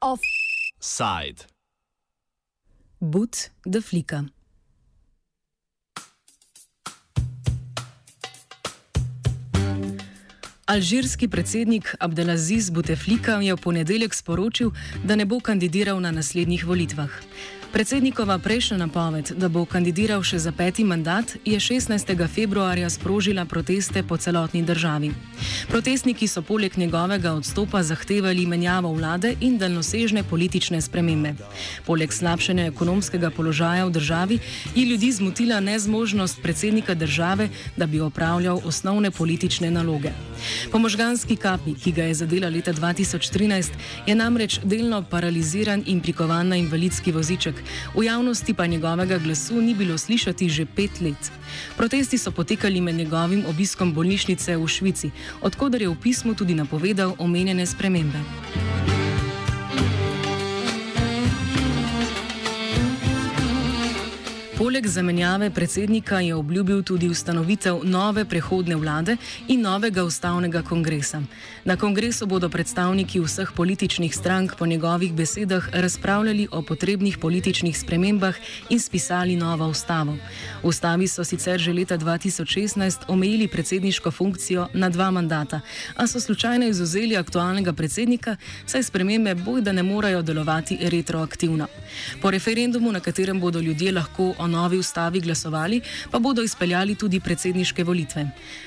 Offside. 0.00 1.46
But 3.00 3.50
da 3.66 3.80
Flika. 3.80 4.24
Alžirski 10.66 11.28
predsednik 11.28 11.94
Abdelaziz 12.00 12.70
Bouteflika 12.70 13.32
je 13.32 13.54
v 13.54 13.56
ponedeljek 13.56 14.14
sporočil, 14.14 14.70
da 15.04 15.16
ne 15.16 15.24
bo 15.26 15.40
kandidiral 15.40 16.00
na 16.00 16.10
naslednjih 16.10 16.66
volitvah. 16.66 17.10
Predsednikova 17.74 18.38
prejšnja 18.38 18.76
napoved, 18.76 19.32
da 19.34 19.48
bo 19.50 19.64
kandidiral 19.66 20.22
še 20.22 20.38
za 20.38 20.52
peti 20.54 20.84
mandat, 20.86 21.32
je 21.42 21.58
16. 21.58 22.12
februarja 22.30 22.86
sprožila 22.86 23.42
proteste 23.50 24.04
po 24.06 24.14
celotni 24.14 24.60
državi. 24.62 25.10
Protestniki 25.66 26.28
so 26.30 26.42
poleg 26.46 26.76
njegovega 26.78 27.32
odstopa 27.34 27.82
zahtevali 27.82 28.46
menjavo 28.46 28.92
vlade 28.94 29.32
in 29.40 29.56
daljnosežne 29.58 30.22
politične 30.22 30.78
spremembe. 30.80 31.32
Poleg 31.86 32.14
slabšanja 32.14 32.68
ekonomskega 32.70 33.32
položaja 33.34 33.88
v 33.90 33.94
državi 33.98 34.38
je 34.76 34.84
ljudi 34.86 35.10
zmotila 35.12 35.58
nezmožnost 35.60 36.38
predsednika 36.42 36.94
države, 36.94 37.48
da 37.76 37.90
bi 37.90 38.00
opravljal 38.00 38.62
osnovne 38.64 39.10
politične 39.10 39.72
naloge. 39.74 40.14
Po 40.70 40.78
možganski 40.78 41.36
kapi, 41.36 41.74
ki 41.74 41.92
ga 41.92 42.06
je 42.06 42.14
zadela 42.22 42.48
leta 42.48 42.72
2013, 42.72 43.74
je 44.06 44.14
namreč 44.14 44.60
delno 44.62 45.02
paraliziran 45.02 45.82
in 45.86 46.00
prikovan 46.00 46.54
na 46.54 46.56
invalidski 46.56 47.12
voziček, 47.12 47.63
v 47.94 48.04
javnosti 48.04 48.54
pa 48.54 48.66
njegovega 48.66 49.18
glasu 49.18 49.60
ni 49.60 49.74
bilo 49.74 49.98
slišati 49.98 50.48
že 50.48 50.66
pet 50.66 51.00
let. 51.00 51.32
Protesti 51.76 52.18
so 52.18 52.30
potekali 52.30 52.80
med 52.80 52.94
njegovim 52.94 53.44
obiskom 53.46 53.94
bolnišnice 53.94 54.56
v 54.56 54.68
Švici, 54.68 55.10
odkudar 55.40 55.82
je 55.82 55.88
v 55.88 56.00
pismu 56.02 56.34
tudi 56.34 56.54
napovedal 56.54 57.14
omenjene 57.18 57.66
spremembe. 57.66 58.20
Poleg 64.74 64.86
zamenjave 64.86 65.50
predsednika 65.50 66.20
je 66.20 66.34
obljubil 66.34 66.82
tudi 66.82 67.08
ustanovitev 67.08 67.80
nove 67.84 68.24
prehodne 68.24 68.76
vlade 68.76 69.16
in 69.48 69.60
novega 69.60 70.02
ustavnega 70.04 70.62
kongresa. 70.62 71.22
Na 71.64 71.76
kongresu 71.76 72.26
bodo 72.26 72.48
predstavniki 72.48 73.20
vseh 73.20 73.52
političnih 73.56 74.16
strank 74.16 74.56
po 74.58 74.66
njegovih 74.66 75.12
besedah 75.12 75.68
razpravljali 75.72 76.48
o 76.50 76.62
potrebnih 76.62 77.18
političnih 77.18 77.78
spremembah 77.78 78.34
in 78.68 78.80
spisali 78.80 79.36
novo 79.36 79.68
ustavo. 79.68 80.16
V 80.62 80.66
ustavi 80.66 81.08
so 81.08 81.24
sicer 81.24 81.60
že 81.60 81.72
leta 81.72 81.98
2016 81.98 82.98
omejili 83.08 83.48
predsedniško 83.48 84.10
funkcijo 84.10 84.68
na 84.74 84.88
dva 84.88 85.10
mandata, 85.10 85.60
a 85.96 86.06
so 86.06 86.20
slučajno 86.20 86.66
izuzeli 86.66 87.16
aktualnega 87.16 87.72
predsednika, 87.72 88.36
saj 88.66 88.82
spremembe 88.82 89.34
bojda 89.34 89.72
ne 89.72 89.82
morejo 89.82 90.22
delovati 90.22 90.78
retroaktivno. 90.80 91.66
Po 92.22 92.30
referendumu, 92.30 92.92
na 92.92 93.00
katerem 93.00 93.40
bodo 93.40 93.60
ljudje 93.60 93.92
lahko 93.92 94.34
o 94.38 94.46
novi 94.64 94.78
ustavi 94.78 95.20
glasovali, 95.20 95.80
pa 96.10 96.18
bodo 96.18 96.42
izpeljali 96.42 96.94
tudi 96.94 97.20
predsedniške 97.20 97.84
volitve. 97.84 98.24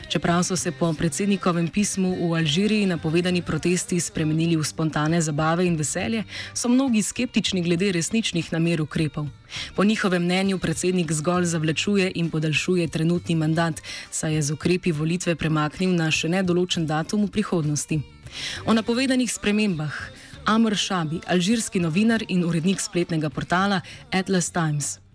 Čeprav 0.10 0.44
so 0.44 0.56
se 0.56 0.72
po 0.72 0.94
predsednikovem 0.94 1.68
pismu 1.68 2.12
v 2.30 2.38
Alžiriji 2.38 2.86
napovedani 2.86 3.42
protesti 3.42 4.00
spremenili 4.00 4.56
v 4.56 4.64
spontane 4.64 5.22
zabave 5.22 5.66
in 5.66 5.76
veselje, 5.76 6.24
so 6.54 6.70
mnogi 6.70 7.02
skeptični 7.02 7.64
glede 7.66 7.92
resničnih 7.92 8.54
namer 8.54 8.82
ukrepov. 8.82 9.26
Po 9.76 9.84
njihovem 9.84 10.24
mnenju 10.24 10.60
predsednik 10.60 11.12
zgolj 11.12 11.46
zavlačuje 11.46 12.12
in 12.16 12.30
podaljšuje 12.30 12.88
trenutni 12.88 13.36
mandat, 13.36 13.82
saj 14.12 14.36
je 14.36 14.42
z 14.42 14.54
ukrepi 14.54 14.92
volitve 14.92 15.36
premaknil 15.36 15.96
na 15.96 16.12
še 16.12 16.30
nedoločen 16.30 16.86
datum 16.86 17.26
v 17.26 17.32
prihodnosti. 17.32 18.02
O 18.66 18.74
napovedanih 18.74 19.34
spremembah. 19.34 19.98
Amr 20.48 20.78
Shabi, 20.78 21.20
alžirski 21.28 21.80
novinar 21.80 22.24
in 22.30 22.46
urednik 22.48 22.80
spletnega 22.80 23.30
portala 23.30 23.82
Atlas 24.12 24.48
Times. 24.52 25.07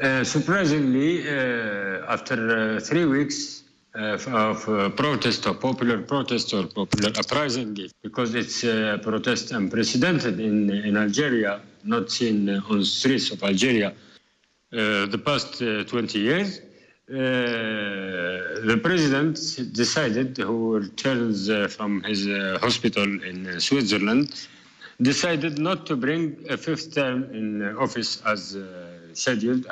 Uh, 0.00 0.22
surprisingly, 0.22 1.28
uh, 1.28 2.06
after 2.06 2.76
uh, 2.76 2.80
three 2.80 3.04
weeks 3.04 3.64
uh, 3.96 4.16
of 4.28 4.68
uh, 4.68 4.88
protest 4.90 5.44
or 5.44 5.54
popular 5.54 6.00
protest 6.00 6.54
or 6.54 6.68
popular 6.68 7.10
uprising, 7.18 7.76
because 8.00 8.32
it's 8.36 8.62
a 8.62 9.00
protest 9.02 9.50
unprecedented 9.50 10.38
in, 10.38 10.70
in 10.70 10.96
Algeria, 10.96 11.60
not 11.82 12.12
seen 12.12 12.48
on 12.48 12.78
the 12.78 12.84
streets 12.84 13.32
of 13.32 13.42
Algeria 13.42 13.88
uh, 13.88 15.06
the 15.06 15.20
past 15.24 15.58
20 15.58 16.16
years, 16.16 16.60
the 17.08 18.80
president 18.80 19.34
decided, 19.72 20.36
who 20.36 20.78
returns 20.78 21.50
from 21.74 22.04
his 22.04 22.24
hospital 22.60 23.02
in 23.24 23.58
Switzerland, 23.58 24.46
decided 25.02 25.58
not 25.58 25.86
to 25.86 25.96
bring 25.96 26.36
a 26.50 26.56
fifth 26.56 26.94
term 26.94 27.24
in 27.34 27.76
office 27.78 28.22
as 28.26 28.56
scheduled 29.18 29.66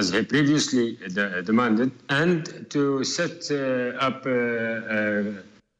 as 0.00 0.10
he 0.10 0.22
previously 0.22 0.98
demanded, 1.44 1.90
and 2.08 2.70
to 2.70 3.02
set 3.04 3.50
uh, 3.50 4.06
up 4.06 4.26
uh, 4.26 4.30
uh, 4.30 5.32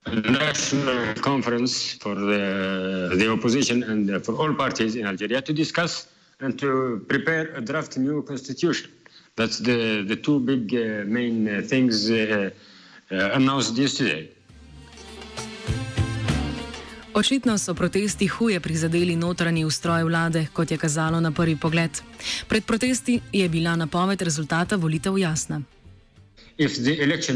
a 0.06 0.14
national 0.42 1.14
conference 1.30 1.92
for 1.94 2.14
the, 2.14 3.28
opposition 3.30 3.82
and 3.82 4.24
for 4.24 4.34
all 4.40 4.52
parties 4.54 4.96
in 4.96 5.06
Algeria 5.06 5.40
to 5.42 5.52
discuss 5.52 6.08
and 6.40 6.58
to 6.58 7.04
prepare 7.08 7.54
a 7.54 7.60
draft 7.60 7.98
new 7.98 8.22
constitution. 8.22 8.90
That's 9.36 9.58
the, 9.58 10.02
the 10.02 10.16
two 10.16 10.40
big 10.40 10.72
main 11.06 11.62
things 11.62 12.08
announced 13.10 13.76
yesterday. 13.76 14.30
Očitno 17.14 17.58
so 17.58 17.74
protesti 17.74 18.26
huje 18.26 18.60
prizadeli 18.60 19.16
notranji 19.16 19.64
ustroj 19.64 20.04
vlade, 20.04 20.46
kot 20.52 20.70
je 20.70 20.76
kazalo 20.78 21.20
na 21.20 21.30
prvi 21.30 21.56
pogled. 21.56 21.90
Pred 22.48 22.64
protesti 22.64 23.20
je 23.32 23.48
bila 23.48 23.76
napoved 23.76 24.22
rezultata 24.22 24.76
volitev 24.76 25.18
jasna. 25.18 25.62
Če 26.58 26.68
bi 26.68 26.92
volitve 26.94 27.34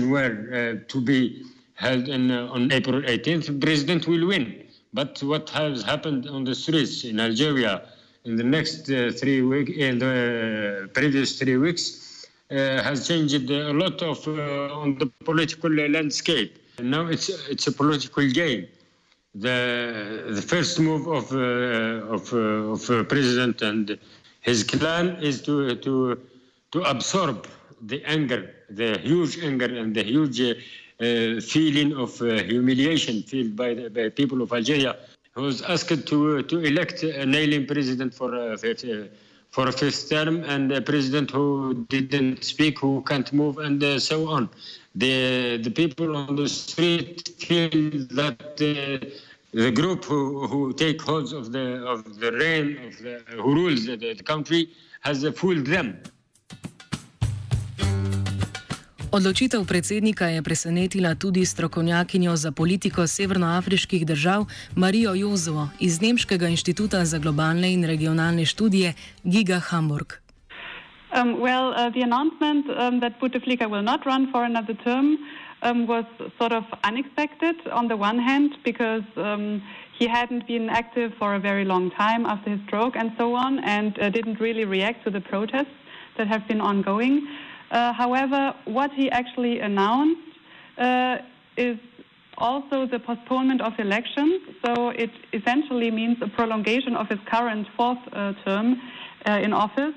bile 2.07 2.19
na 2.19 2.39
April 2.77 3.03
18, 3.03 3.61
predsednik 3.61 4.07
bo 4.07 4.15
zmagal. 4.15 4.47
Ampak 4.95 5.19
to, 5.19 5.27
kar 5.51 5.75
se 5.75 5.83
je 5.83 5.83
zgodilo 5.83 6.39
na 6.39 6.53
ulicah 6.55 7.11
v 7.11 7.25
Alžiriji 7.27 7.79
in 8.25 8.37
the 8.37 8.45
next 8.45 8.89
uh, 8.89 9.11
three 9.13 9.43
weeks, 9.43 9.73
in 9.77 9.99
the 9.99 10.85
uh, 10.85 10.87
previous 10.95 11.39
three 11.39 11.57
weeks, 11.57 12.27
uh, 12.51 12.81
has 12.83 13.09
changed 13.09 13.51
a 13.51 13.73
lot 13.73 14.01
of 14.03 14.27
uh, 14.29 14.81
on 14.83 14.97
the 14.99 15.07
political 15.25 15.71
landscape. 15.71 16.53
Now 16.79 17.07
it's 17.07 17.29
it's 17.51 17.67
a 17.67 17.73
political 17.73 18.27
game. 18.31 18.67
The 19.35 20.31
the 20.31 20.43
first 20.43 20.79
move 20.79 21.07
of 21.09 21.33
uh, 21.33 22.15
of, 22.15 22.33
uh, 22.33 22.39
of 22.75 22.89
uh, 22.91 23.03
president 23.05 23.63
and 23.63 23.99
his 24.41 24.63
clan 24.63 25.17
is 25.21 25.43
to 25.43 25.75
to 25.77 26.21
to 26.71 26.83
absorb 26.83 27.47
the 27.83 28.03
anger, 28.05 28.55
the 28.71 28.99
huge 28.99 29.39
anger 29.43 29.67
and 29.67 29.95
the 29.95 30.03
huge 30.03 30.41
feeling 31.45 31.93
of 31.97 32.17
humiliation 32.19 33.23
felt 33.23 33.57
by 33.57 33.75
the 33.75 33.91
by 33.91 34.09
people 34.09 34.41
of 34.41 34.53
Algeria, 34.53 34.97
who 35.33 35.43
was 35.43 35.63
asked 35.63 36.07
to 36.07 36.43
to 36.43 36.61
elect 36.61 37.03
a 37.03 37.27
nailing 37.27 37.67
president 37.67 38.15
for 38.15 38.35
uh, 38.35 38.57
for 39.55 39.65
a 39.69 39.73
fifth 39.81 40.11
term 40.11 40.43
and 40.55 40.73
a 40.73 40.83
president 40.83 41.31
who 41.31 41.87
didn't 41.95 42.43
speak, 42.53 42.75
who 42.81 42.93
can't 43.11 43.31
move, 43.33 43.59
and 43.59 43.81
so 44.11 44.19
on 44.37 44.43
the 44.95 45.59
the 45.59 45.71
people 45.71 46.17
on 46.17 46.37
the 46.37 46.49
street 46.49 47.29
feel 47.39 48.07
that 48.21 48.41
uh, 48.61 49.07
the 49.53 49.71
group 49.71 50.05
who, 50.05 50.47
who 50.47 50.73
take 50.73 51.01
hold 51.03 51.33
of 51.33 51.53
the 51.53 51.85
of 51.87 52.19
the 52.21 52.31
reign 52.33 52.79
of 52.87 52.99
the, 52.99 53.23
who 53.43 53.55
rules 53.55 53.87
the, 53.87 53.97
the 53.97 54.23
country 54.23 54.69
has 55.01 55.27
fooled 55.41 55.67
them. 55.67 55.89
Odločitev 59.15 59.63
predsednika 59.63 60.27
je 60.27 60.43
presenetila 60.43 61.15
tudi 61.15 61.47
strokovnjakinjo 61.47 62.35
za 62.37 62.51
politiko 62.51 63.07
severnoafriških 63.07 64.07
držav 64.07 64.43
Marijo 64.75 65.15
Jozo 65.15 65.69
iz 65.81 66.03
Nemškega 66.03 66.49
inštituta 66.51 67.05
za 67.05 67.19
globalne 67.19 67.71
in 67.73 67.85
regionalne 67.87 68.43
študije 68.45 68.93
Giga 69.23 69.61
Hamburg. 69.71 70.19
Um, 71.15 71.39
well, 71.39 71.71
uh, 71.71 71.95
the 71.95 72.03
announcement 72.03 72.67
um, 72.67 72.99
that 73.01 73.13
Bouteflika 73.21 73.71
will 73.71 73.87
not 73.87 74.01
run 74.05 74.33
for 74.33 74.43
another 74.43 74.75
term 74.83 75.07
um, 75.63 75.87
was 75.87 76.05
sort 76.39 76.53
of 76.53 76.65
unexpected 76.83 77.55
on 77.71 77.87
the 77.87 77.97
one 77.97 78.19
hand 78.19 78.51
because 78.65 79.07
um, 79.17 79.63
he 79.99 80.09
hadn't 80.09 80.45
been 80.49 80.69
active 80.69 81.13
for 81.21 81.35
a 81.35 81.39
very 81.39 81.65
long 81.65 81.91
time 81.91 82.27
after 82.27 82.51
his 82.51 82.61
stroke 82.67 82.97
and 82.97 83.13
so 83.17 83.35
on 83.35 83.63
and 83.63 83.95
uh, 83.95 84.11
didn't 84.11 84.41
really 84.41 84.65
react 84.65 85.05
to 85.05 85.11
the 85.11 85.21
protests 85.21 85.79
that 86.19 86.27
have 86.27 86.43
been 86.49 86.61
ongoing. 86.61 87.29
Uh, 87.71 87.93
however, 87.93 88.55
what 88.65 88.93
he 88.93 89.11
actually 89.11 89.61
announced 89.61 90.21
uh, 90.79 91.19
is 91.57 91.79
also 92.39 92.87
the 92.87 92.99
postponement 92.99 93.61
of 93.61 93.73
elections. 93.79 94.41
So 94.65 94.91
it 94.91 95.11
essentially 95.33 95.91
means 95.91 96.19
a 96.21 96.29
prolongation 96.29 96.97
of 96.97 97.09
his 97.09 97.19
current 97.27 97.67
fourth 97.77 97.99
uh, 98.13 98.33
term 98.45 98.81
uh, 99.27 99.39
in 99.43 99.53
office 99.53 99.95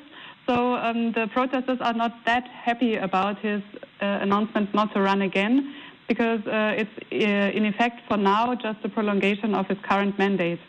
So 0.48 0.76
um, 0.76 1.12
the 1.12 1.28
protesters 1.28 1.80
are 1.82 1.94
not 1.94 2.26
that 2.26 2.48
happy 2.48 2.96
about 2.96 3.38
his 3.40 3.62
uh, 4.02 4.20
announcement 4.22 4.74
not 4.74 4.94
to 4.94 5.02
run 5.02 5.22
again 5.22 5.76
because 6.08 6.40
uh, 6.48 6.74
it's 6.78 6.90
in 7.12 7.66
effect 7.66 8.00
for 8.08 8.16
now 8.16 8.56
just 8.56 8.80
a 8.86 8.90
prolongation 8.90 9.54
of 9.54 9.68
his 9.68 9.78
current 9.84 10.18
mandate. 10.18 10.60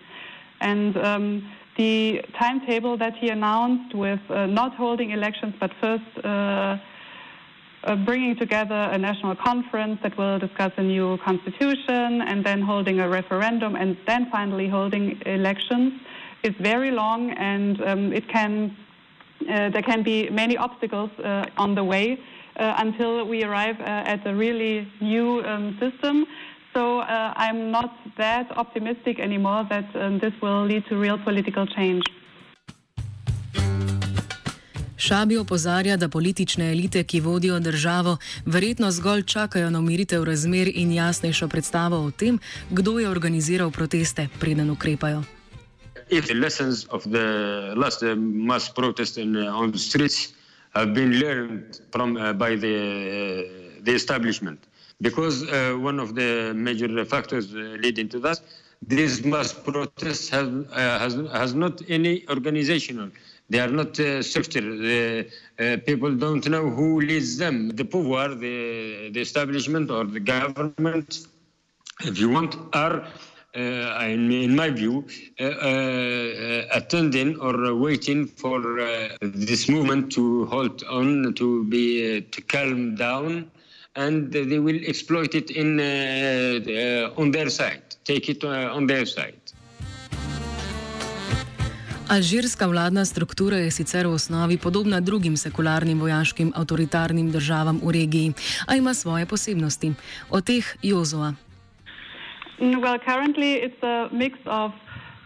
And 0.60 0.96
um, 0.96 1.52
the 1.78 2.20
timetable 2.38 2.98
that 2.98 3.14
he 3.16 3.30
announced 3.30 3.94
with 3.94 4.20
uh, 4.28 4.46
not 4.46 4.74
holding 4.74 5.12
elections 5.12 5.54
but 5.60 5.70
first 5.80 6.04
uh, 6.24 6.76
uh, 7.84 7.96
bringing 8.04 8.36
together 8.36 8.88
a 8.92 8.98
national 8.98 9.36
conference 9.36 9.98
that 10.02 10.18
will 10.18 10.38
discuss 10.38 10.72
a 10.76 10.82
new 10.82 11.16
constitution 11.24 12.20
and 12.22 12.44
then 12.44 12.60
holding 12.60 12.98
a 12.98 13.08
referendum 13.08 13.76
and 13.76 13.96
then 14.06 14.28
finally 14.30 14.68
holding 14.68 15.22
elections 15.24 15.92
is 16.42 16.52
very 16.60 16.90
long 16.90 17.30
and 17.30 17.80
um, 17.82 18.12
it 18.12 18.28
can 18.28 18.76
uh, 19.42 19.70
there 19.70 19.82
can 19.82 20.02
be 20.02 20.28
many 20.30 20.56
obstacles 20.56 21.10
on 21.56 21.76
the 21.76 21.84
way 21.84 22.18
until 22.56 23.24
we 23.24 23.44
arrive 23.44 23.80
at 23.80 24.26
a 24.26 24.34
really 24.34 24.92
new 25.00 25.40
um, 25.44 25.78
system. 25.78 26.26
So 26.74 27.00
I'm 27.36 27.70
not 27.70 27.90
that 28.16 28.46
optimistic 28.56 29.18
anymore 29.18 29.66
that 29.70 29.84
um, 29.94 30.18
this 30.18 30.32
will 30.42 30.64
lead 30.66 30.84
to 30.88 31.00
real 31.00 31.18
political 31.24 31.66
change. 31.66 32.02
Šabi 34.96 35.38
opozarja, 35.38 35.96
da 35.96 36.08
politične 36.08 36.72
elite, 36.72 37.04
ki 37.04 37.20
vodijo 37.20 37.60
državo, 37.60 38.16
verjetno 38.46 38.90
zgolj 38.90 39.22
čakajo 39.22 39.70
na 39.70 39.78
umiritev 39.78 40.24
razmer 40.24 40.70
in 40.74 40.92
jasnejšo 40.92 41.48
predstavo 41.48 41.96
o 41.96 42.10
tem, 42.10 42.38
kdo 42.70 42.98
je 42.98 43.08
organiziral 43.08 43.70
proteste, 43.70 44.28
preden 44.40 44.70
ukrepajo. 44.70 45.22
if 46.10 46.26
the 46.26 46.34
lessons 46.34 46.84
of 46.86 47.02
the 47.10 47.74
last 47.76 48.02
uh, 48.02 48.14
mass 48.16 48.68
protest 48.68 49.18
in, 49.18 49.36
uh, 49.36 49.54
on 49.54 49.70
the 49.72 49.78
streets 49.78 50.32
have 50.74 50.94
been 50.94 51.12
learned 51.20 51.80
from 51.90 52.16
uh, 52.16 52.32
by 52.32 52.54
the 52.56 52.76
uh, 52.76 53.82
the 53.82 53.92
establishment, 53.92 54.66
because 55.00 55.44
uh, 55.44 55.76
one 55.78 55.98
of 56.00 56.14
the 56.14 56.52
major 56.54 57.04
factors 57.04 57.54
uh, 57.54 57.58
leading 57.80 58.08
to 58.08 58.18
that, 58.20 58.40
these 58.86 59.24
mass 59.24 59.52
protests 59.52 60.28
have 60.28 60.70
has 60.72 61.14
has 61.32 61.54
not 61.54 61.82
any 61.88 62.28
organizational. 62.28 63.10
They 63.50 63.60
are 63.60 63.68
not 63.80 63.96
structured. 63.96 64.64
The 64.78 65.80
people 65.86 66.14
don't 66.14 66.46
know 66.48 66.68
who 66.68 67.00
leads 67.00 67.38
them. 67.38 67.70
The 67.70 67.84
pouvoir, 67.84 68.28
the 68.38 69.10
the 69.10 69.20
establishment, 69.20 69.90
or 69.90 70.04
the 70.04 70.20
government, 70.20 71.26
if 72.00 72.18
you 72.20 72.28
want, 72.28 72.54
are 72.74 73.06
uh, 73.56 74.04
in, 74.04 74.30
in, 74.30 74.54
my 74.54 74.68
view, 74.68 75.06
uh, 75.40 75.44
uh, 75.44 76.66
attending 76.72 77.40
or 77.40 77.74
waiting 77.74 78.26
for 78.26 78.60
this 79.20 79.68
movement 79.68 80.12
to 80.12 80.44
halt 80.46 80.84
on, 80.84 81.34
to 81.34 81.64
be 81.64 82.20
to 82.20 82.42
calm 82.42 82.94
down, 82.94 83.50
and 83.98 84.32
they 84.32 84.58
will 84.58 84.80
exploit 84.86 85.34
it 85.34 85.50
in 85.50 85.80
on 87.16 87.30
their 87.30 87.50
side, 87.50 87.82
take 88.04 88.28
it 88.28 88.44
on 88.44 88.86
their 88.86 89.06
side. 89.06 89.42
Alžirska 92.08 92.66
vladna 92.66 93.04
struktura 93.04 93.56
je 93.56 93.70
sicer 93.70 94.06
v 94.06 94.14
osnovi 94.16 94.56
podobna 94.56 95.00
drugim 95.00 95.36
sekularnim 95.36 96.00
vojaškim 96.00 96.52
avtoritarnim 96.56 97.30
državam 97.30 97.80
v 97.84 97.92
regiji, 97.92 98.32
a 98.66 98.76
ima 98.76 98.94
svoje 98.94 99.26
posebnosti. 99.26 99.92
O 100.30 100.40
teh 100.40 100.64
Jozoa. 100.82 101.34
Mm, 102.60 102.80
well, 102.80 102.98
currently 102.98 103.60
it's 103.60 103.82
a 103.82 104.08
mix 104.12 104.38
of 104.46 104.72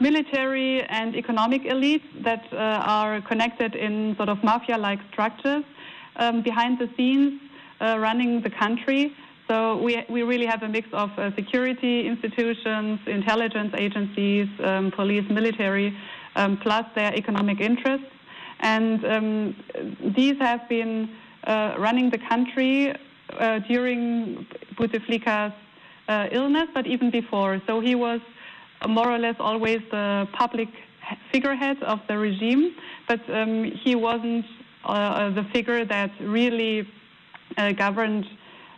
military 0.00 0.82
and 0.88 1.14
economic 1.14 1.62
elites 1.62 2.08
that 2.24 2.42
uh, 2.52 2.58
are 2.98 3.22
connected 3.28 3.76
in 3.76 4.16
sort 4.16 4.28
of 4.28 4.42
mafia-like 4.42 5.00
structures 5.12 5.64
um, 6.16 6.42
behind 6.42 6.78
the 6.78 6.88
scenes 6.96 7.32
uh, 7.32 7.51
running 7.82 8.40
the 8.42 8.50
country. 8.50 9.14
So 9.48 9.76
we, 9.82 10.04
we 10.08 10.22
really 10.22 10.46
have 10.46 10.62
a 10.62 10.68
mix 10.68 10.88
of 10.92 11.10
uh, 11.18 11.34
security 11.34 12.06
institutions, 12.06 13.00
intelligence 13.06 13.74
agencies, 13.76 14.48
um, 14.62 14.90
police, 14.92 15.28
military, 15.28 15.96
um, 16.36 16.56
plus 16.56 16.86
their 16.94 17.14
economic 17.14 17.60
interests. 17.60 18.06
And 18.60 19.04
um, 19.04 19.56
these 20.16 20.38
have 20.38 20.68
been 20.68 21.10
uh, 21.44 21.74
running 21.78 22.08
the 22.10 22.18
country 22.18 22.94
uh, 23.38 23.58
during 23.60 24.46
Bouteflika's 24.76 25.52
uh, 26.08 26.28
illness, 26.30 26.68
but 26.72 26.86
even 26.86 27.10
before. 27.10 27.60
So 27.66 27.80
he 27.80 27.94
was 27.94 28.20
more 28.88 29.10
or 29.10 29.18
less 29.18 29.36
always 29.38 29.80
the 29.90 30.28
public 30.32 30.68
figurehead 31.32 31.82
of 31.82 31.98
the 32.08 32.16
regime, 32.16 32.74
but 33.08 33.20
um, 33.28 33.64
he 33.64 33.94
wasn't 33.94 34.46
uh, 34.84 35.30
the 35.30 35.44
figure 35.52 35.84
that 35.84 36.10
really 36.20 36.80
uh, 36.80 36.84
governed, 37.72 38.26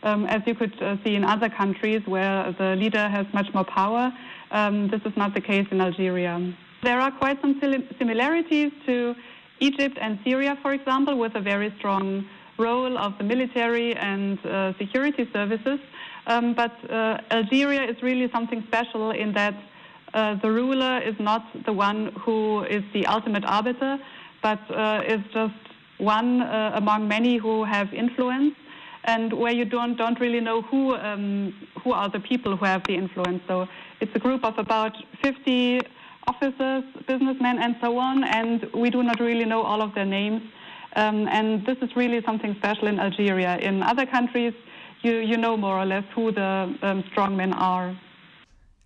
um, 0.02 0.26
as 0.26 0.42
you 0.46 0.54
could 0.54 0.80
uh, 0.82 0.96
see 1.04 1.14
in 1.14 1.24
other 1.24 1.48
countries 1.48 2.02
where 2.06 2.52
the 2.58 2.76
leader 2.76 3.08
has 3.08 3.26
much 3.32 3.46
more 3.54 3.64
power. 3.64 4.12
Um, 4.50 4.88
this 4.88 5.00
is 5.04 5.16
not 5.16 5.34
the 5.34 5.40
case 5.40 5.66
in 5.70 5.80
Algeria. 5.80 6.54
There 6.82 7.00
are 7.00 7.10
quite 7.10 7.40
some 7.40 7.60
similarities 7.98 8.72
to 8.86 9.14
Egypt 9.60 9.96
and 10.00 10.18
Syria, 10.24 10.58
for 10.60 10.74
example, 10.74 11.16
with 11.18 11.34
a 11.34 11.40
very 11.40 11.72
strong 11.78 12.26
role 12.58 12.98
of 12.98 13.16
the 13.18 13.24
military 13.24 13.96
and 13.96 14.38
uh, 14.44 14.72
security 14.78 15.28
services. 15.32 15.80
Um, 16.26 16.54
but 16.54 16.72
uh, 16.90 17.18
Algeria 17.30 17.84
is 17.84 18.02
really 18.02 18.30
something 18.32 18.62
special 18.68 19.10
in 19.10 19.32
that 19.34 19.54
uh, 20.12 20.36
the 20.42 20.50
ruler 20.50 21.00
is 21.00 21.14
not 21.18 21.44
the 21.66 21.72
one 21.72 22.12
who 22.20 22.64
is 22.64 22.84
the 22.92 23.04
ultimate 23.06 23.44
arbiter, 23.44 23.98
but 24.42 24.60
uh, 24.70 25.02
is 25.06 25.20
just 25.32 25.54
one 25.98 26.42
uh, 26.42 26.72
among 26.74 27.08
many 27.08 27.36
who 27.36 27.64
have 27.64 27.92
influence, 27.92 28.54
and 29.04 29.32
where 29.32 29.52
you 29.52 29.64
don't 29.64 29.96
don't 29.96 30.18
really 30.20 30.40
know 30.40 30.62
who 30.62 30.94
um, 30.96 31.54
who 31.82 31.92
are 31.92 32.08
the 32.08 32.20
people 32.20 32.56
who 32.56 32.64
have 32.64 32.82
the 32.88 32.94
influence. 32.94 33.42
So 33.46 33.68
it's 34.00 34.14
a 34.14 34.18
group 34.18 34.44
of 34.44 34.58
about 34.58 34.92
50 35.22 35.80
officers, 36.26 36.84
businessmen, 37.06 37.58
and 37.58 37.76
so 37.80 37.98
on, 37.98 38.24
and 38.24 38.66
we 38.74 38.90
do 38.90 39.02
not 39.02 39.20
really 39.20 39.44
know 39.44 39.62
all 39.62 39.82
of 39.82 39.94
their 39.94 40.06
names. 40.06 40.42
Um, 40.96 41.28
and 41.28 41.66
this 41.66 41.76
is 41.82 41.90
really 41.96 42.22
something 42.24 42.54
special 42.54 42.88
in 42.88 42.98
Algeria. 43.00 43.58
In 43.58 43.82
other 43.82 44.06
countries, 44.06 44.54
you, 45.02 45.18
you 45.18 45.36
know 45.36 45.56
more 45.56 45.76
or 45.76 45.84
less 45.84 46.04
who 46.14 46.32
the 46.32 46.74
um, 46.82 47.04
strong 47.10 47.36
men 47.36 47.52
are. 47.52 47.96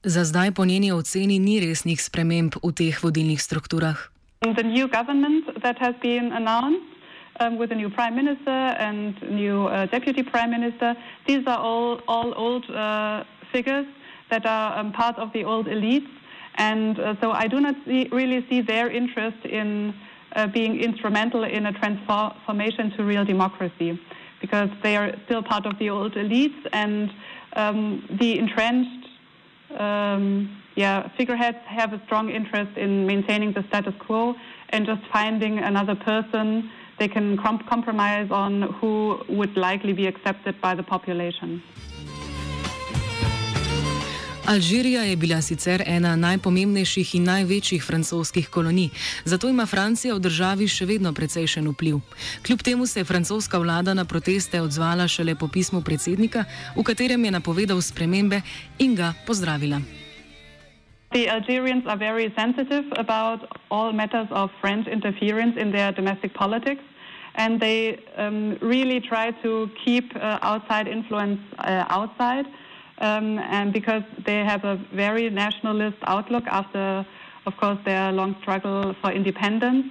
Za 0.04 0.24
zdaj 0.24 0.50
po 0.54 0.64
njeni 0.64 0.92
oceni 0.92 1.38
ni 1.38 1.60
resnih 1.60 2.00
sprememb 2.00 2.54
v 2.62 2.72
teh 2.72 2.96
vodilnih 3.02 3.42
strukturah. 3.42 3.96
The 4.40 4.62
new 4.62 4.88
government 4.88 5.44
that 5.62 5.78
has 5.78 5.94
been 6.02 6.32
announced 6.32 6.97
um, 7.40 7.58
with 7.58 7.72
a 7.72 7.74
new 7.74 7.90
prime 7.90 8.14
minister 8.14 8.50
and 8.50 9.20
new 9.30 9.66
uh, 9.66 9.86
deputy 9.86 10.22
prime 10.22 10.50
minister, 10.50 10.94
these 11.26 11.46
are 11.46 11.58
all, 11.58 12.00
all 12.08 12.32
old 12.36 12.68
uh, 12.70 13.24
figures 13.52 13.86
that 14.30 14.44
are 14.46 14.78
um, 14.78 14.92
part 14.92 15.16
of 15.16 15.32
the 15.32 15.44
old 15.44 15.66
elites. 15.66 16.08
And 16.56 16.98
uh, 16.98 17.14
so 17.20 17.30
I 17.32 17.46
do 17.46 17.60
not 17.60 17.74
see, 17.86 18.08
really 18.10 18.44
see 18.48 18.60
their 18.60 18.90
interest 18.90 19.44
in 19.44 19.94
uh, 20.34 20.46
being 20.48 20.80
instrumental 20.80 21.44
in 21.44 21.66
a 21.66 21.72
transformation 21.72 22.90
to 22.96 23.04
real 23.04 23.24
democracy. 23.24 23.98
because 24.40 24.70
they 24.82 24.96
are 24.96 25.14
still 25.24 25.42
part 25.42 25.66
of 25.66 25.78
the 25.78 25.90
old 25.90 26.14
elites 26.14 26.66
and 26.72 27.10
um, 27.54 28.06
the 28.20 28.38
entrenched 28.38 29.06
um, 29.78 30.62
yeah, 30.76 31.08
figureheads 31.16 31.58
have 31.66 31.92
a 31.92 32.00
strong 32.06 32.30
interest 32.30 32.76
in 32.76 33.06
maintaining 33.06 33.52
the 33.52 33.64
status 33.68 33.94
quo 33.98 34.34
and 34.70 34.86
just 34.86 35.02
finding 35.12 35.58
another 35.58 35.94
person 35.94 36.70
they 36.98 37.08
can 37.08 37.36
comp 37.36 37.68
compromise 37.68 38.28
on 38.30 38.62
who 38.80 39.18
would 39.28 39.56
likely 39.56 39.92
be 39.92 40.06
accepted 40.06 40.54
by 40.60 40.74
the 40.74 40.82
population. 40.82 41.62
Alžirija 44.48 45.02
je 45.02 45.16
bila 45.16 45.42
sicer 45.42 45.82
ena 45.86 46.14
najpomembnejših 46.16 47.14
in 47.14 47.24
največjih 47.24 47.84
francoskih 47.84 48.48
kolonij, 48.48 48.88
zato 49.24 49.48
ima 49.48 49.66
Francija 49.66 50.14
v 50.14 50.24
državi 50.24 50.68
še 50.68 50.86
vedno 50.88 51.12
precejšen 51.12 51.68
vpliv. 51.68 52.00
Kljub 52.46 52.62
temu 52.64 52.86
se 52.86 53.00
je 53.00 53.04
francoska 53.04 53.58
vlada 53.58 53.94
na 53.94 54.04
proteste 54.04 54.62
odzvala 54.62 55.08
šele 55.08 55.34
po 55.34 55.48
pismu 55.48 55.82
predsednika, 55.84 56.44
v 56.76 56.82
katerem 56.82 57.24
je 57.24 57.30
napovedal 57.30 57.82
spremembe 57.82 58.40
in 58.78 58.94
ga 58.94 59.12
pozdravila. 59.26 59.84
The 61.12 61.28
Algerians 61.28 61.84
are 61.86 61.96
very 61.96 62.32
sensitive 62.36 62.84
about 62.96 63.58
all 63.70 63.92
matters 63.92 64.28
of 64.30 64.50
French 64.60 64.86
interference 64.86 65.56
in 65.56 65.72
their 65.72 65.90
domestic 65.92 66.34
politics, 66.34 66.82
and 67.34 67.60
they 67.60 68.04
um, 68.16 68.58
really 68.60 69.00
try 69.00 69.30
to 69.42 69.70
keep 69.84 70.14
uh, 70.16 70.38
outside 70.42 70.86
influence 70.86 71.40
uh, 71.58 71.84
outside. 71.88 72.46
um, 73.00 73.38
and 73.38 73.72
because 73.72 74.02
they 74.26 74.38
have 74.44 74.64
a 74.64 74.76
very 74.92 75.30
nationalist 75.30 75.96
outlook 76.06 76.44
after, 76.46 77.06
of 77.46 77.56
course, 77.56 77.78
their 77.84 78.12
long 78.12 78.36
struggle 78.40 78.94
for 79.00 79.12
independence. 79.12 79.86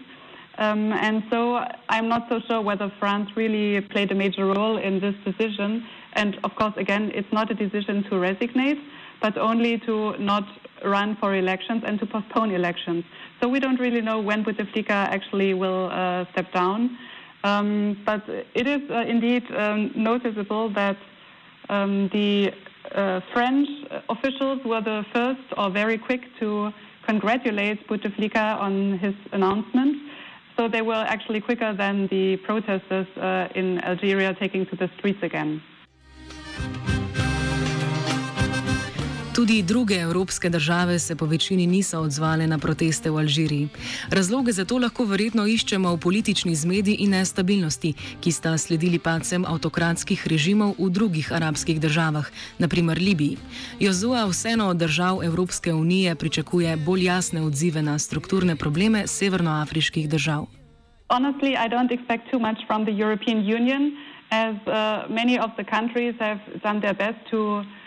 Um, 0.57 0.91
and 0.93 1.23
so 1.29 1.63
I'm 1.89 2.07
not 2.07 2.27
so 2.29 2.39
sure 2.47 2.61
whether 2.61 2.91
France 2.99 3.29
really 3.35 3.79
played 3.81 4.11
a 4.11 4.15
major 4.15 4.45
role 4.45 4.77
in 4.77 4.99
this 4.99 5.15
decision. 5.23 5.85
And 6.13 6.37
of 6.43 6.55
course, 6.55 6.73
again, 6.77 7.11
it's 7.13 7.31
not 7.31 7.51
a 7.51 7.53
decision 7.53 8.03
to 8.09 8.17
resignate, 8.17 8.79
but 9.21 9.37
only 9.37 9.77
to 9.79 10.17
not 10.17 10.43
run 10.85 11.17
for 11.19 11.35
elections 11.35 11.83
and 11.85 11.99
to 11.99 12.05
postpone 12.05 12.51
elections. 12.51 13.03
So 13.41 13.47
we 13.47 13.59
don't 13.59 13.79
really 13.79 14.01
know 14.01 14.19
when 14.19 14.43
Bouteflika 14.43 14.89
actually 14.89 15.53
will 15.53 15.89
uh, 15.91 16.25
step 16.31 16.51
down. 16.53 16.97
Um, 17.43 18.01
but 18.05 18.23
it 18.27 18.67
is 18.67 18.81
uh, 18.89 18.99
indeed 19.07 19.43
um, 19.55 19.91
noticeable 19.95 20.69
that 20.73 20.97
um, 21.69 22.09
the 22.11 22.51
uh, 22.95 23.21
French 23.33 23.67
officials 24.09 24.59
were 24.65 24.81
the 24.81 25.05
first 25.13 25.41
or 25.57 25.69
very 25.69 25.97
quick 25.97 26.21
to 26.39 26.71
congratulate 27.05 27.87
Bouteflika 27.87 28.59
on 28.59 28.97
his 28.99 29.15
announcement. 29.31 29.95
So 30.57 30.67
they 30.67 30.81
were 30.81 31.05
actually 31.07 31.41
quicker 31.41 31.73
than 31.73 32.07
the 32.07 32.37
protesters 32.37 33.07
uh, 33.17 33.47
in 33.55 33.79
Algeria 33.83 34.35
taking 34.39 34.65
to 34.67 34.75
the 34.75 34.89
streets 34.97 35.19
again. 35.21 35.61
Tudi 39.37 39.61
druge 39.61 39.95
evropske 39.95 40.49
države 40.49 40.99
se 40.99 41.15
po 41.15 41.25
večini 41.25 41.67
niso 41.67 41.99
odzvale 41.99 42.47
na 42.47 42.57
proteste 42.57 43.09
v 43.09 43.17
Alžiriji. 43.17 43.67
Razloge 44.11 44.51
za 44.51 44.65
to 44.65 44.77
lahko 44.77 45.05
verjetno 45.05 45.45
iščemo 45.47 45.93
v 45.93 45.99
politični 45.99 46.55
zmedi 46.55 46.95
in 47.05 47.11
nestabilnosti, 47.13 47.93
ki 48.21 48.31
sta 48.31 48.57
sledili 48.57 48.99
pacem 48.99 49.45
avtokratskih 49.45 50.27
režimov 50.27 50.73
v 50.79 50.89
drugih 50.89 51.31
arabskih 51.31 51.79
državah, 51.79 52.25
naprimer 52.57 52.97
Libiji. 52.97 53.37
Jozua 53.79 54.25
vseeno 54.25 54.73
od 54.73 54.77
držav 54.77 55.23
Evropske 55.23 55.73
unije 55.73 56.15
pričakuje 56.15 56.77
bolj 56.77 57.05
jasne 57.05 57.41
odzive 57.41 57.81
na 57.81 57.99
strukturne 57.99 58.55
probleme 58.55 59.07
severnoafriških 59.07 60.09
držav. 60.09 60.47
Honestly, 61.09 61.53
I 61.53 61.69
don't 61.69 61.91
expect 61.93 62.31
too 62.31 62.39
much 62.39 62.65
from 62.67 62.85
the 62.85 62.95
European 63.05 63.37
Union, 63.37 63.93
as 64.31 64.55
uh, 64.65 64.73
many 65.13 65.39
of 65.39 65.51
the 65.57 65.65
countries 65.75 66.15
have 66.19 66.39
done 66.63 66.81
their 66.81 66.97
best 66.97 67.21
to 67.29 67.61
Uh, 67.61 67.86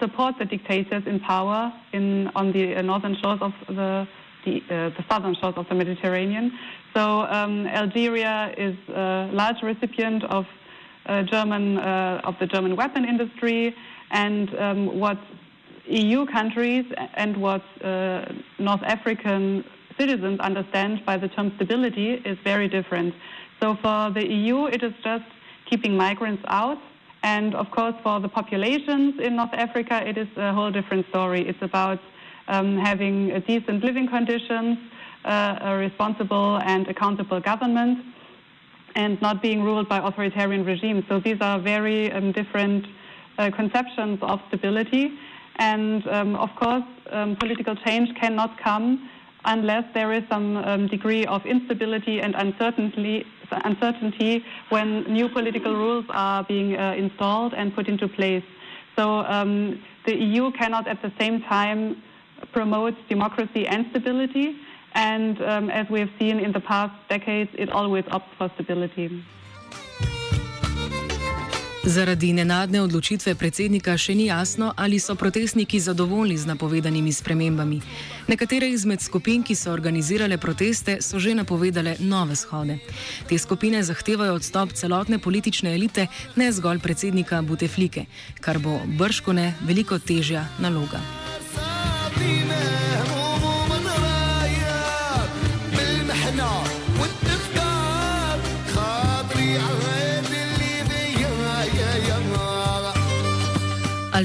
support 0.00 0.34
the 0.38 0.44
dictators 0.44 1.02
in 1.06 1.20
power 1.20 1.72
in, 1.92 2.28
on 2.34 2.52
the 2.52 2.76
uh, 2.76 2.82
northern 2.82 3.16
shores 3.22 3.40
of 3.40 3.52
the, 3.68 4.06
the, 4.44 4.56
uh, 4.68 4.88
the, 4.90 5.04
southern 5.10 5.34
shores 5.34 5.54
of 5.56 5.66
the 5.68 5.74
Mediterranean. 5.74 6.52
So 6.94 7.22
um, 7.22 7.66
Algeria 7.66 8.54
is 8.56 8.76
a 8.88 9.30
large 9.32 9.62
recipient 9.62 10.24
of 10.24 10.46
uh, 11.06 11.22
German 11.22 11.78
of 11.78 12.34
the 12.38 12.46
German 12.46 12.76
weapon 12.76 13.06
industry, 13.06 13.74
and 14.10 14.54
um, 14.58 14.98
what 14.98 15.18
EU 15.86 16.26
countries 16.26 16.84
and 17.14 17.34
what 17.38 17.62
North 18.58 18.82
African 18.82 19.64
citizens 19.98 20.38
understand 20.40 21.04
by 21.06 21.16
the 21.16 21.28
term 21.28 21.52
stability 21.56 22.20
is 22.24 22.36
very 22.44 22.68
different. 22.68 23.14
So 23.60 23.76
for 23.82 24.10
the 24.10 24.24
EU, 24.26 24.66
it 24.66 24.82
is 24.82 24.92
just 25.02 25.24
keeping 25.68 25.96
migrants 25.96 26.42
out 26.48 26.78
and 27.22 27.54
of 27.54 27.70
course, 27.70 27.94
for 28.02 28.20
the 28.20 28.28
populations 28.28 29.18
in 29.20 29.36
North 29.36 29.52
Africa, 29.52 30.06
it 30.06 30.16
is 30.16 30.28
a 30.36 30.52
whole 30.52 30.70
different 30.70 31.06
story. 31.08 31.48
It's 31.48 31.62
about 31.62 32.00
um, 32.46 32.78
having 32.78 33.28
decent 33.46 33.84
living 33.84 34.08
conditions, 34.08 34.78
uh, 35.24 35.58
a 35.60 35.76
responsible 35.76 36.58
and 36.58 36.86
accountable 36.88 37.40
government, 37.40 38.04
and 38.94 39.20
not 39.20 39.42
being 39.42 39.62
ruled 39.62 39.88
by 39.88 39.98
authoritarian 39.98 40.64
regimes. 40.64 41.04
So 41.08 41.20
these 41.20 41.40
are 41.40 41.58
very 41.58 42.10
um, 42.12 42.32
different 42.32 42.86
uh, 43.38 43.50
conceptions 43.50 44.18
of 44.22 44.40
stability. 44.48 45.18
And 45.56 46.06
um, 46.08 46.36
of 46.36 46.50
course, 46.56 46.84
um, 47.10 47.36
political 47.36 47.74
change 47.74 48.14
cannot 48.20 48.58
come 48.58 49.10
unless 49.44 49.84
there 49.94 50.12
is 50.12 50.22
some 50.28 50.56
um, 50.56 50.86
degree 50.88 51.24
of 51.26 51.44
instability 51.46 52.20
and 52.20 52.34
uncertainty, 52.34 53.24
uncertainty 53.50 54.44
when 54.68 55.04
new 55.04 55.28
political 55.28 55.74
rules 55.74 56.04
are 56.10 56.44
being 56.44 56.76
uh, 56.76 56.94
installed 56.96 57.54
and 57.54 57.74
put 57.74 57.88
into 57.88 58.08
place. 58.08 58.44
So 58.96 59.20
um, 59.20 59.82
the 60.06 60.16
EU 60.16 60.50
cannot 60.52 60.88
at 60.88 61.00
the 61.02 61.12
same 61.18 61.42
time 61.42 62.02
promote 62.52 62.94
democracy 63.08 63.66
and 63.66 63.86
stability. 63.90 64.56
And 64.94 65.40
um, 65.42 65.70
as 65.70 65.88
we 65.88 66.00
have 66.00 66.10
seen 66.18 66.40
in 66.40 66.52
the 66.52 66.60
past 66.60 66.94
decades, 67.08 67.50
it 67.54 67.70
always 67.70 68.04
opts 68.04 68.34
for 68.36 68.50
stability. 68.54 69.24
Zaradi 71.88 72.34
nenadne 72.36 72.82
odločitve 72.84 73.32
predsednika 73.32 73.94
še 73.96 74.12
ni 74.12 74.26
jasno, 74.28 74.74
ali 74.76 74.98
so 75.00 75.14
protestniki 75.16 75.80
zadovoljni 75.80 76.36
z 76.36 76.44
napovedanimi 76.50 77.12
spremembami. 77.12 77.78
Nekatere 78.28 78.68
izmed 78.68 79.00
skupin, 79.00 79.40
ki 79.40 79.56
so 79.56 79.72
organizirale 79.72 80.36
proteste, 80.36 80.98
so 81.00 81.16
že 81.16 81.32
napovedale 81.32 81.96
nove 82.04 82.36
shode. 82.36 82.76
Te 83.24 83.38
skupine 83.40 83.80
zahtevajo 83.80 84.36
odstop 84.36 84.76
celotne 84.76 85.16
politične 85.18 85.72
elite, 85.72 86.06
ne 86.36 86.52
zgolj 86.52 86.84
predsednika 86.84 87.40
Buteflike, 87.40 88.04
kar 88.44 88.60
bo 88.60 88.76
brškone 88.84 89.54
veliko 89.64 89.96
težja 89.96 90.44
naloga. 90.60 91.00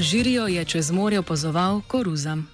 Alžirijo 0.04 0.46
je 0.46 0.64
čez 0.64 0.90
morje 0.90 1.18
opazoval 1.18 1.80
Koruzam. 1.88 2.48